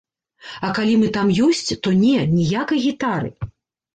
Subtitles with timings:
[0.67, 3.29] А калі мы там ёсць, то не, ніякай гітары!